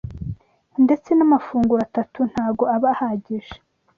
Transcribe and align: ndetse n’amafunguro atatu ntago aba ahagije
ndetse 0.83 1.09
n’amafunguro 1.13 1.81
atatu 1.87 2.19
ntago 2.31 2.63
aba 2.75 2.89
ahagije 2.95 3.55